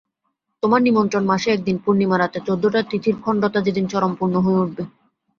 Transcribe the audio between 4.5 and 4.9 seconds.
উঠবে।